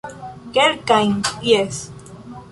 Kelkajn, 0.53 1.11
jes 1.47 1.75